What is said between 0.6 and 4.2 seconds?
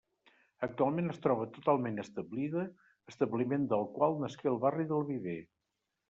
Actualment es troba totalment establida, establiment del qual